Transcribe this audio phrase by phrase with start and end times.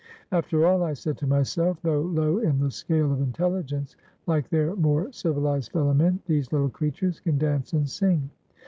[0.31, 4.75] "After all," I said to myself, "though low in the scale of intelligence, like their
[4.75, 8.31] more civilized fellow men, these little creatures can dance and sing."